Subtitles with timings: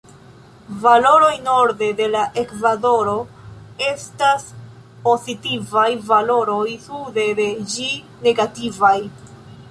[0.83, 3.13] Valoroj norde de la ekvatoro
[3.89, 4.47] estas
[5.03, 7.85] pozitivaj, valoroj sude de ĝi
[8.29, 8.95] negativaj.